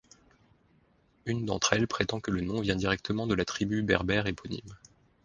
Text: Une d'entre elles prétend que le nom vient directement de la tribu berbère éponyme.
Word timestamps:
Une 1.27 1.45
d'entre 1.45 1.73
elles 1.73 1.85
prétend 1.87 2.19
que 2.19 2.31
le 2.31 2.41
nom 2.41 2.59
vient 2.61 2.75
directement 2.75 3.27
de 3.27 3.35
la 3.35 3.45
tribu 3.45 3.83
berbère 3.83 4.25
éponyme. 4.25 4.75